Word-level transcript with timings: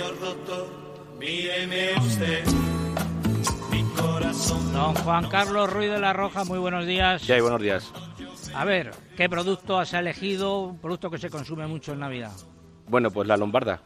señor 0.00 0.18
doctor, 0.18 0.66
míreme 1.18 1.92
usted. 1.98 2.44
Mi 3.70 3.82
corazón. 4.00 4.72
Don 4.72 4.94
Juan 4.94 5.28
Carlos 5.28 5.70
Ruiz 5.70 5.90
de 5.90 5.98
la 5.98 6.14
Roja, 6.14 6.44
muy 6.44 6.58
buenos 6.58 6.86
días. 6.86 7.22
¿Qué 7.26 7.34
hay? 7.34 7.40
Buenos 7.42 7.60
días. 7.60 7.92
A 8.54 8.64
ver, 8.64 8.92
¿qué 9.16 9.28
producto 9.28 9.78
has 9.78 9.92
elegido? 9.92 10.60
Un 10.60 10.78
producto 10.78 11.10
que 11.10 11.18
se 11.18 11.28
consume 11.28 11.66
mucho 11.66 11.92
en 11.92 12.00
Navidad. 12.00 12.32
Bueno, 12.88 13.10
pues 13.10 13.28
la 13.28 13.36
lombarda. 13.36 13.82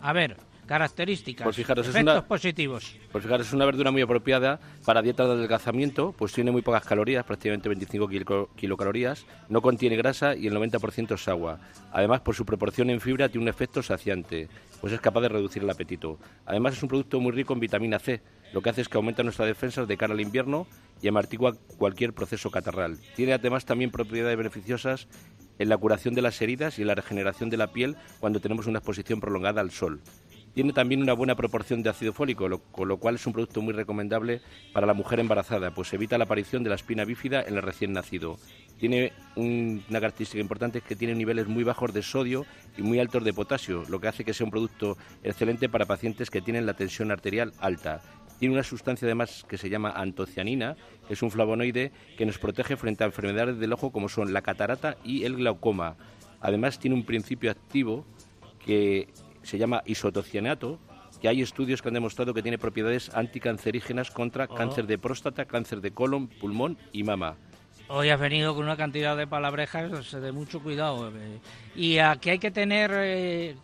A 0.00 0.12
ver, 0.12 0.36
características, 0.66 1.44
Pues 1.44 1.56
fijaros, 1.56 1.86
es 1.86 1.94
efectos 1.94 2.14
una- 2.14 2.26
positivos. 2.26 2.96
Pues 3.12 3.24
fijaros, 3.24 3.46
es 3.46 3.52
una 3.52 3.64
verdura 3.64 3.90
muy 3.90 4.02
apropiada 4.02 4.60
para 4.84 5.02
dietas 5.02 5.26
de 5.28 5.34
adelgazamiento, 5.34 6.14
pues 6.16 6.32
tiene 6.32 6.50
muy 6.50 6.62
pocas 6.62 6.84
calorías, 6.84 7.24
prácticamente 7.24 7.68
25 7.68 8.08
kilo- 8.08 8.50
kilocalorías, 8.56 9.26
no 9.48 9.62
contiene 9.62 9.96
grasa 9.96 10.34
y 10.36 10.46
el 10.46 10.54
90% 10.54 11.14
es 11.14 11.28
agua. 11.28 11.60
Además, 11.92 12.20
por 12.20 12.34
su 12.34 12.44
proporción 12.44 12.90
en 12.90 13.00
fibra, 13.00 13.28
tiene 13.28 13.42
un 13.44 13.48
efecto 13.48 13.82
saciante, 13.82 14.48
pues 14.80 14.92
es 14.92 15.00
capaz 15.00 15.20
de 15.22 15.28
reducir 15.28 15.62
el 15.62 15.70
apetito. 15.70 16.18
Además, 16.46 16.74
es 16.76 16.82
un 16.82 16.88
producto 16.88 17.20
muy 17.20 17.32
rico 17.32 17.52
en 17.54 17.60
vitamina 17.60 17.98
C, 17.98 18.22
lo 18.52 18.62
que 18.62 18.70
hace 18.70 18.80
es 18.82 18.88
que 18.88 18.96
aumenta 18.96 19.22
nuestras 19.22 19.48
defensas 19.48 19.88
de 19.88 19.96
cara 19.96 20.14
al 20.14 20.20
invierno 20.20 20.66
y 21.02 21.08
amortigua 21.08 21.54
cualquier 21.76 22.12
proceso 22.12 22.50
catarral. 22.50 22.98
Tiene 23.16 23.32
además 23.32 23.64
también 23.64 23.90
propiedades 23.90 24.36
beneficiosas 24.36 25.08
en 25.58 25.68
la 25.68 25.76
curación 25.76 26.14
de 26.14 26.22
las 26.22 26.40
heridas 26.42 26.78
y 26.78 26.82
en 26.82 26.88
la 26.88 26.94
regeneración 26.96 27.48
de 27.50 27.56
la 27.56 27.72
piel 27.72 27.96
cuando 28.20 28.40
tenemos 28.40 28.66
una 28.66 28.78
exposición 28.78 29.20
prolongada 29.20 29.60
al 29.60 29.70
sol. 29.70 30.00
Tiene 30.54 30.72
también 30.72 31.02
una 31.02 31.14
buena 31.14 31.34
proporción 31.34 31.82
de 31.82 31.90
ácido 31.90 32.12
fólico, 32.12 32.48
lo- 32.48 32.60
con 32.62 32.86
lo 32.86 32.98
cual 32.98 33.16
es 33.16 33.26
un 33.26 33.32
producto 33.32 33.60
muy 33.60 33.72
recomendable 33.74 34.40
para 34.72 34.86
la 34.86 34.94
mujer 34.94 35.18
embarazada, 35.18 35.72
pues 35.72 35.92
evita 35.92 36.16
la 36.16 36.24
aparición 36.24 36.62
de 36.62 36.68
la 36.70 36.76
espina 36.76 37.04
bífida 37.04 37.42
en 37.42 37.56
el 37.56 37.62
recién 37.62 37.92
nacido. 37.92 38.36
Tiene 38.78 39.12
un- 39.34 39.82
una 39.90 40.00
característica 40.00 40.40
importante 40.40 40.78
es 40.78 40.84
que 40.84 40.94
tiene 40.94 41.16
niveles 41.16 41.48
muy 41.48 41.64
bajos 41.64 41.92
de 41.92 42.02
sodio 42.02 42.46
y 42.78 42.82
muy 42.82 43.00
altos 43.00 43.24
de 43.24 43.32
potasio, 43.32 43.82
lo 43.88 44.00
que 44.00 44.06
hace 44.06 44.24
que 44.24 44.32
sea 44.32 44.44
un 44.44 44.52
producto 44.52 44.96
excelente 45.24 45.68
para 45.68 45.86
pacientes 45.86 46.30
que 46.30 46.40
tienen 46.40 46.66
la 46.66 46.74
tensión 46.74 47.10
arterial 47.10 47.52
alta. 47.58 48.00
Tiene 48.38 48.54
una 48.54 48.62
sustancia 48.62 49.06
además 49.06 49.44
que 49.48 49.58
se 49.58 49.70
llama 49.70 49.90
antocianina, 49.90 50.76
es 51.08 51.22
un 51.22 51.32
flavonoide 51.32 51.90
que 52.16 52.26
nos 52.26 52.38
protege 52.38 52.76
frente 52.76 53.02
a 53.02 53.06
enfermedades 53.08 53.58
del 53.58 53.72
ojo 53.72 53.90
como 53.90 54.08
son 54.08 54.32
la 54.32 54.42
catarata 54.42 54.96
y 55.02 55.24
el 55.24 55.36
glaucoma. 55.36 55.96
Además 56.40 56.78
tiene 56.78 56.94
un 56.94 57.04
principio 57.04 57.50
activo 57.50 58.04
que 58.64 59.08
se 59.44 59.58
llama 59.58 59.82
isotocianato, 59.86 60.78
que 61.20 61.28
hay 61.28 61.42
estudios 61.42 61.80
que 61.80 61.88
han 61.88 61.94
demostrado 61.94 62.34
que 62.34 62.42
tiene 62.42 62.58
propiedades 62.58 63.10
anticancerígenas 63.14 64.10
contra 64.10 64.46
Oh. 64.50 64.54
cáncer 64.54 64.86
de 64.86 64.98
próstata, 64.98 65.44
cáncer 65.44 65.80
de 65.80 65.92
colon, 65.92 66.26
pulmón 66.28 66.76
y 66.92 67.02
mama. 67.04 67.36
Hoy 67.88 68.08
has 68.08 68.18
venido 68.18 68.54
con 68.54 68.64
una 68.64 68.76
cantidad 68.76 69.16
de 69.16 69.26
palabrejas 69.26 70.10
de 70.12 70.32
mucho 70.32 70.60
cuidado. 70.60 71.10
eh. 71.10 71.38
Y 71.76 71.98
aquí 71.98 72.30
hay 72.30 72.38
que 72.38 72.50
tener... 72.50 72.90
eh, 72.94 73.56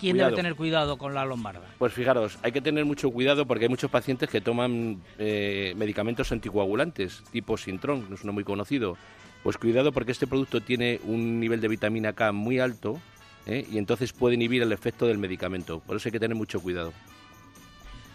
¿Quién 0.00 0.12
Cuidado. 0.12 0.30
debe 0.30 0.36
tener 0.42 0.54
cuidado 0.54 0.96
con 0.96 1.12
la 1.12 1.24
lombarda? 1.24 1.66
Pues 1.76 1.92
fijaros, 1.92 2.38
hay 2.44 2.52
que 2.52 2.60
tener 2.60 2.84
mucho 2.84 3.10
cuidado 3.10 3.46
porque 3.46 3.64
hay 3.64 3.68
muchos 3.68 3.90
pacientes 3.90 4.28
que 4.28 4.40
toman 4.40 5.02
eh, 5.18 5.74
medicamentos 5.76 6.30
anticoagulantes, 6.30 7.24
tipo 7.32 7.56
Sintron, 7.56 8.02
que 8.04 8.08
no 8.10 8.14
es 8.14 8.22
uno 8.22 8.32
muy 8.32 8.44
conocido. 8.44 8.96
Pues 9.42 9.56
cuidado 9.58 9.90
porque 9.90 10.12
este 10.12 10.28
producto 10.28 10.60
tiene 10.60 11.00
un 11.02 11.40
nivel 11.40 11.60
de 11.60 11.66
vitamina 11.66 12.12
K 12.12 12.30
muy 12.30 12.60
alto 12.60 13.00
¿eh? 13.48 13.66
y 13.70 13.78
entonces 13.78 14.12
puede 14.12 14.36
inhibir 14.36 14.62
el 14.62 14.72
efecto 14.72 15.06
del 15.06 15.18
medicamento. 15.18 15.80
Por 15.80 15.96
eso 15.96 16.08
hay 16.08 16.12
que 16.12 16.20
tener 16.20 16.36
mucho 16.36 16.60
cuidado. 16.60 16.92